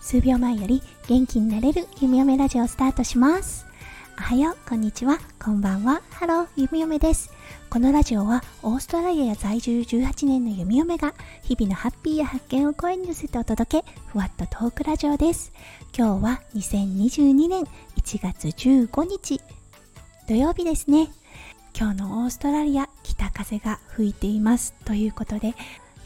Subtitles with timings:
[0.00, 3.66] 数秒前より元気になれるゆみおめラジオスタートします。
[4.18, 5.18] おはようこんにちは。
[5.38, 6.00] こんばんは。
[6.10, 7.30] ハローゆみおめです。
[7.68, 11.12] このラジオはオーストラリア在住18年の弓嫁が
[11.42, 15.52] 日々のハッピーや発見を声に乗せてお届けふわっとトークラジオです。
[15.94, 17.64] 今日は2022年
[17.96, 19.42] 1月15日
[20.26, 21.08] 土曜日ですね。
[21.80, 25.54] 今日のオーストラリア北風が吹いていますということで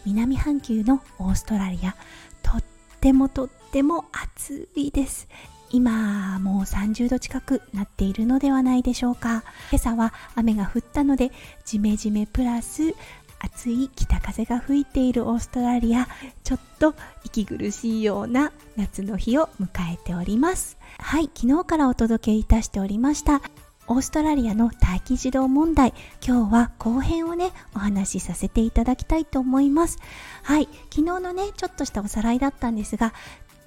[0.05, 1.97] 南半球のオーストラリア
[2.43, 2.65] とっ
[3.01, 5.29] てもとっても暑いです。
[5.71, 9.45] 今もう30度近くなっているのではないでしょうか。
[9.71, 11.31] 今朝は雨が降ったので
[11.65, 12.95] ジメジメプラス
[13.41, 16.07] 暑い北風が吹いているオーストラリア
[16.45, 20.77] ちょっと息苦しいような夏の日を迎えております。
[20.99, 23.41] はい昨日からお届けいたしておりました
[23.89, 25.93] オーストラリアの待機児童問題
[26.27, 29.99] 今日は後編をねお話しさせていただきたいと思います。
[30.43, 33.13] はい昨日のねちょっとしたおさらいだったんですが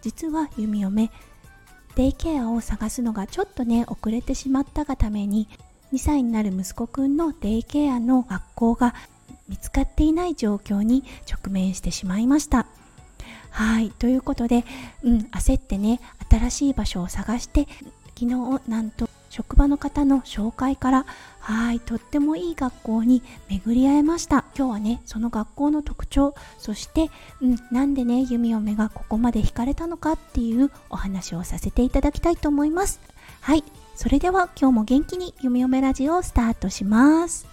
[0.01, 1.11] 実は弓嫁
[1.95, 5.47] デイケアを探すのがちょっとね遅れてしまったがために
[5.93, 8.93] 2歳になる息子くんのデイケアの学校が
[9.47, 12.65] 見つかっていない状況に直面してしまいました。
[13.51, 14.65] はいということで、
[15.03, 17.67] うん、焦ってね新しい場所を探して
[18.19, 21.05] 昨日なんと職場の方の紹介から
[21.41, 24.45] はいとってもいい学校に巡り合えました。
[24.57, 27.11] 今日はねその学校の特徴そして、
[27.41, 33.01] うん、なんでね弓嫁がここまで惹かれたのかっていうお話をさせていただきたいと思います。
[33.41, 37.45] はいそれでは今日も元気に弓嫁ラジオをスタートします。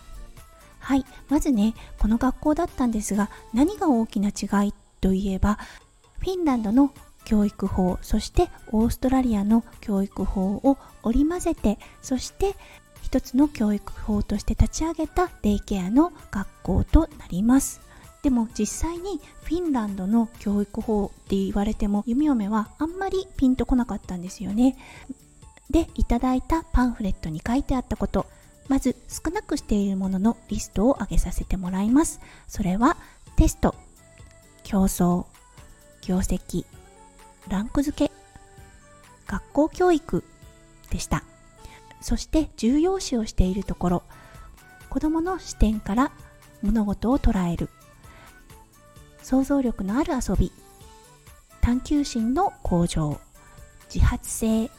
[0.79, 5.59] はいまずねこの学校だったんですが何が大きな違いといえば
[6.21, 6.93] フィンランドの
[7.33, 12.55] 教育法そしてオーストラリアの教育法を織り交ぜてそして
[13.01, 17.81] 一つの教育法として立ち上げたデイケアの学校となります。
[18.23, 24.77] でも実際にフィンランドの教育法って言われても弓嫁はあんまりピンとこなかったんですよね。
[25.71, 28.27] でいただいたパンフレットに書いてあったこと。
[28.69, 32.21] まず少なくしているもののリストを挙げさせてもらいます。
[32.47, 32.99] それは
[33.37, 33.75] テスト
[34.65, 35.25] 競争
[36.03, 36.67] 業績
[37.49, 38.13] ランク付け。
[39.27, 40.25] 学校教育
[40.91, 41.25] でした。
[42.01, 44.03] そして重要視をしているところ。
[44.91, 46.13] 子どもの視点から
[46.63, 47.71] 物事を捉える。
[49.23, 50.53] 想像力のある遊び。
[51.61, 53.21] 探求心の向上。
[53.93, 54.71] 自発性。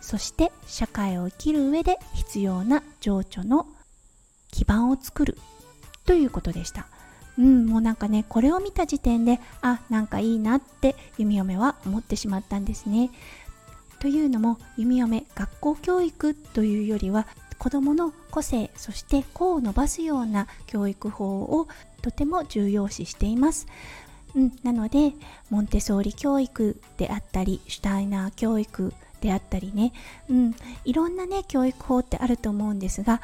[0.00, 3.66] そして社会を生きる上で必要な情緒の
[4.50, 5.36] 基盤を作る。
[6.06, 6.86] ということでした。
[7.40, 13.10] うん、もうなんかねこれを見た時点であなんかいいなって弓嫁は思ってしまったんですね。
[13.98, 17.26] というのも弓嫁学校教育というよりは
[17.58, 21.66] 子どもの個性そして個を伸ばすような教育法を
[22.02, 23.66] とても重要視しています。
[24.34, 25.12] うん、なので
[25.48, 29.92] モンテソーリ教育であったりシュタイナー教育であったりね、
[30.28, 33.20] うん、いろんなね教育法ってあると思うんですが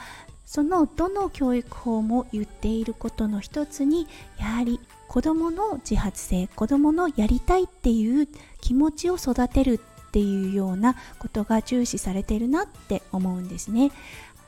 [0.46, 4.06] そのどの教育法も言っていることの一つに
[4.38, 8.28] やはり子どもの自発性子どものやりたいっていう
[8.60, 13.90] 気持ちを育てるっていうようなことが重視されてるなって思うんですね。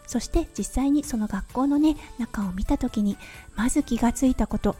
[0.07, 3.19] そして実際にその学校のね中を見た時に
[3.55, 4.77] まず気がついたこと。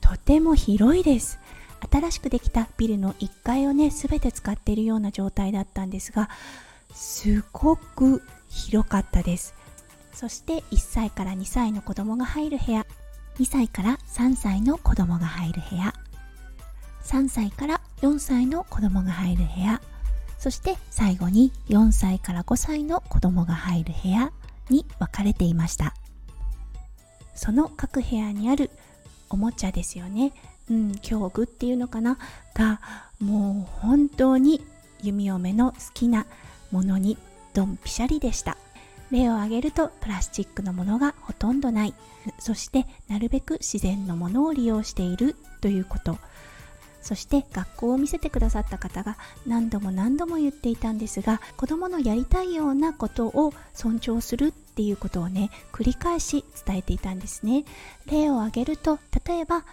[0.00, 1.38] とても広いです。
[1.92, 6.30] 新しくできたビルの1階をね全て使っているような状態だったんですが
[6.94, 9.54] すごく広かったです。
[10.14, 12.86] そして1歳から2歳の子供が入る部屋。
[13.38, 15.92] 2歳から3歳の子供が入る部屋。
[17.02, 19.82] 3歳から4歳の子供が入る部屋。
[20.38, 24.32] そして最後に4歳から5歳の子供が入る部屋
[24.70, 25.94] に分かれていました。
[27.34, 28.70] その各部屋にある
[29.28, 30.32] おもちゃですよね。
[30.70, 32.18] うん教具っていうのかな？
[32.54, 32.80] が
[33.20, 34.64] もう本当に
[35.02, 36.26] 弓嫁の好きな
[36.70, 37.18] ものに
[37.52, 38.56] ドンピシャリでした。
[39.14, 41.94] 例を挙げるとプラスチックのものがほとんどない。
[42.40, 46.18] そしてなるべく自然のものを利用しているということ。
[47.00, 49.16] そして学校を見せてくださった方が
[49.46, 57.66] 何度も何度も言っていたんですが子どものやりたいようなことを尊重するっていうことをね繰り返し伝えていたんですね。
[58.10, 59.64] 例を挙げると例えば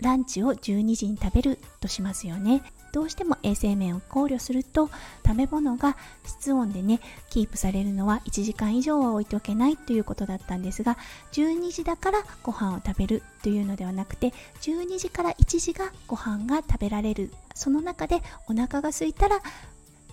[0.00, 2.62] ランチを12時に食べるとしますよね。
[2.92, 4.90] どうしても衛生面を考慮すると
[5.26, 7.00] 食べ物が室温でね
[7.30, 10.98] キープされるのは1時間以上は置いておけないということだったんですが
[11.32, 17.32] 12時だからご飯を食べるというのではなくて12時から1時がご飯が食べられる。
[17.54, 19.40] その中でお腹が空いたら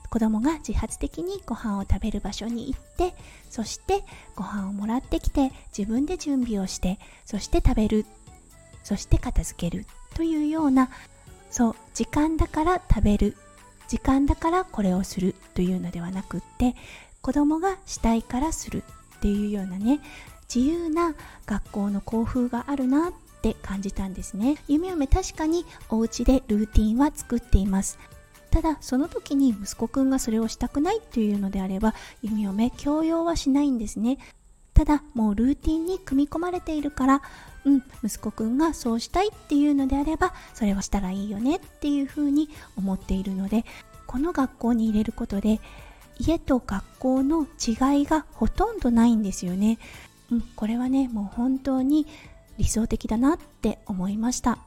[0.10, 3.14] 子供が自発的にご飯を食べる場所に行って
[3.50, 4.04] そして
[4.36, 8.06] ご飯をもらってきて自分で準備をしてそして食べる。
[8.84, 9.86] そして片付ける
[10.16, 10.90] というような
[11.52, 13.36] そう時間だから食べる。
[13.88, 16.76] 時間だからこれをするというのではなくって
[17.22, 18.84] 子供がしたいからする
[19.18, 20.00] っていうようなね
[20.54, 21.16] 自由な
[21.48, 24.58] 学校の校風があるなって感じたんですね。
[24.68, 27.98] 夢嫁確かにお家でルーティンは作っています。
[28.52, 34.18] ただその時に息子くんがそれをしたくないというのであれば弓嫁強要はしないんですね。
[34.74, 37.22] ただもうルーティンに組み込まれているから
[37.66, 43.66] うん息子くんがそうしたいっていうのであればそれをしたらいいよねっていうふうに思っているので
[44.08, 45.60] この学校に入れることで
[46.20, 49.78] 家と学校の違いがほとんどないんですよね。
[50.32, 52.06] うん、これはねもう本当に
[52.58, 54.60] 理想的だなって思いました。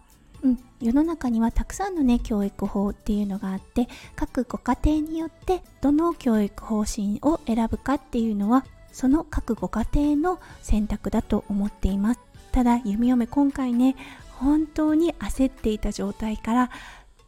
[0.42, 12.20] うん、世の中にはたくさんのね教育法っていうのがあって各ご家庭によってどの教育方針を選ぶかっていうのはその各ご家庭の選択だと思っています
[12.52, 13.96] ただ弓嫁今回ね
[14.30, 16.70] 本当に焦っていた状態から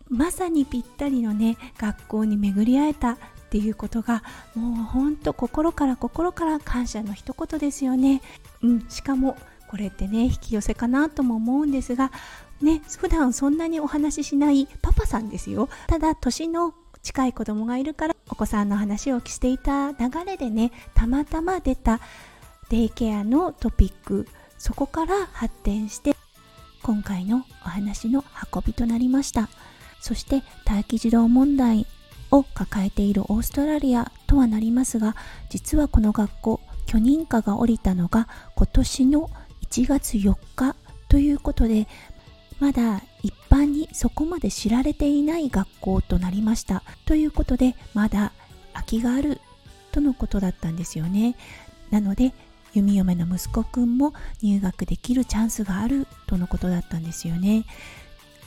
[0.08, 3.16] まさにぴったりのね学校に巡り会えたっ
[3.50, 4.22] ていうことが
[4.54, 8.20] もうほんと心から心から感謝の一言ですよね。
[8.62, 9.36] うんしかも
[9.68, 12.12] これってね引き寄せかなとも思うんですが
[12.60, 15.68] ね普段そんなにお話ししないパパさんですよ。
[15.86, 22.00] ただ年の近い子供がいるからお子さんの話をしていた流れでねたまたま出た
[22.70, 24.26] デイケアのトピック
[24.58, 26.16] そこから発展して
[26.82, 29.48] 今回のお話の運びとなりました。
[30.00, 31.86] そして待機児童問題
[32.30, 35.16] を抱えているオーストラリアとはなりますが
[35.48, 39.30] 実はこの学校許認可が下りたのが今年の
[39.70, 40.76] 1月4日
[41.08, 41.88] ということで
[42.60, 46.82] まだ一般にそこまで知られていない学校となりました。
[47.06, 48.32] ということでまだ
[48.74, 49.40] 空きがある
[49.92, 51.36] とのことだったんですよね。
[51.90, 52.34] なので
[52.74, 54.12] 弓嫁の息子くんも
[54.42, 57.64] 入学できるチャンスがあるとのことだったんですよね。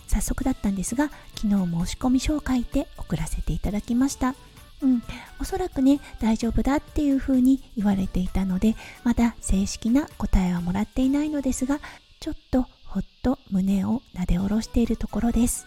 [0.07, 4.35] 早速だったんですが昨日申し込み書を書いて送らせていただきました。
[4.81, 5.03] うん、
[5.39, 11.79] おそらくね大丈夫だっていうふうに言われていたのでまだ正式な答えはもらっていないのですが
[12.19, 15.65] ちょっとほっと胸をなで下ろしているところです。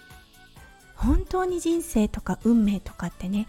[0.94, 3.46] 本当に人生とか運命とかってね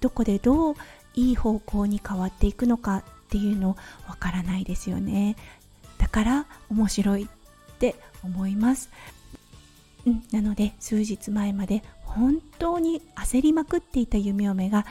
[0.00, 0.74] どこでどう
[1.14, 3.04] いい方向に変わっていくのか
[3.34, 3.76] っていうの
[4.08, 5.34] わからないですよね。
[5.98, 8.90] だから面白いって思います、
[10.06, 14.86] うん、なので数日前まで本当に焦りまくっていた弓嫁が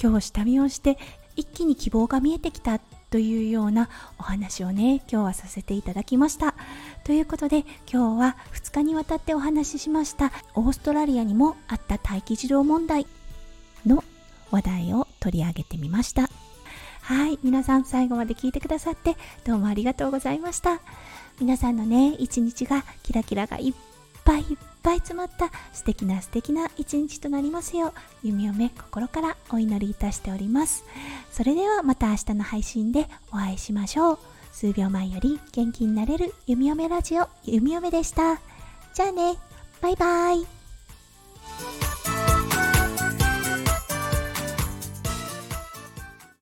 [0.00, 0.98] 今日下見をして
[1.36, 2.78] 一気に希望が見えてきた
[3.10, 3.88] というような
[4.18, 6.54] お話をね今日はさせていただきました。
[7.04, 13.06] ということで今日は2日にわたってお話ししましたオーストラリアにもあった待機児童問題
[13.86, 14.04] の
[14.50, 16.28] 話題を取り上げてみました。
[17.06, 20.80] はい皆さん最後まで聞いてくださってどうもありがとうございました。
[21.40, 23.74] 皆さんのね一日がキラキラがいっ
[24.24, 27.92] ぱいいっぱい詰まった素敵な素敵な一日となりますよう
[28.26, 30.82] 弓嫁心からお祈りいたしております。
[31.30, 34.18] それではまた明日の配信でお会いしましょう。
[34.50, 38.40] 数秒前より元気になれる弓嫁ラジオ弓嫁でした。
[38.94, 39.36] じゃあね
[39.80, 40.44] バイバイ。